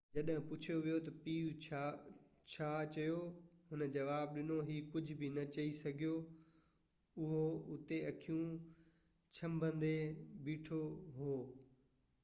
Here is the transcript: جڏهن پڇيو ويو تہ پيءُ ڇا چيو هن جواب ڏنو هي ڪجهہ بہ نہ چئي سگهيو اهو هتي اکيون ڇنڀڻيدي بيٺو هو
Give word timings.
جڏهن 0.13 0.39
پڇيو 0.49 0.75
ويو 0.85 0.99
تہ 1.05 1.11
پيءُ 1.21 1.51
ڇا 2.51 2.71
چيو 2.95 3.17
هن 3.67 3.79
جواب 3.95 4.27
ڏنو 4.37 4.57
هي 4.69 4.77
ڪجهہ 4.91 5.17
بہ 5.19 5.27
نہ 5.37 5.43
چئي 5.55 5.69
سگهيو 5.83 6.15
اهو 7.21 7.45
هتي 7.69 7.97
اکيون 8.11 8.45
ڇنڀڻيدي 9.35 9.95
بيٺو 10.45 10.81
هو 11.17 11.35